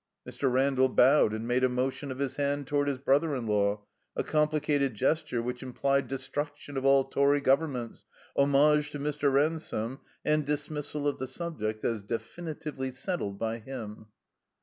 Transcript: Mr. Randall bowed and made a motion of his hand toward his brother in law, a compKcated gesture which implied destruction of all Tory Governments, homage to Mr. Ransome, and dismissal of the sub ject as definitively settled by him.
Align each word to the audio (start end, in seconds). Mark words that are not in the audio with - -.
Mr. 0.27 0.51
Randall 0.51 0.89
bowed 0.89 1.31
and 1.31 1.47
made 1.47 1.63
a 1.63 1.69
motion 1.69 2.09
of 2.09 2.17
his 2.17 2.37
hand 2.37 2.65
toward 2.65 2.87
his 2.87 2.97
brother 2.97 3.35
in 3.35 3.45
law, 3.45 3.85
a 4.15 4.23
compKcated 4.23 4.93
gesture 4.93 5.43
which 5.43 5.61
implied 5.61 6.07
destruction 6.07 6.75
of 6.75 6.83
all 6.83 7.03
Tory 7.03 7.39
Governments, 7.39 8.05
homage 8.35 8.89
to 8.93 8.97
Mr. 8.97 9.31
Ransome, 9.31 9.99
and 10.25 10.43
dismissal 10.43 11.07
of 11.07 11.19
the 11.19 11.27
sub 11.27 11.59
ject 11.59 11.85
as 11.85 12.01
definitively 12.01 12.89
settled 12.91 13.37
by 13.37 13.59
him. 13.59 14.07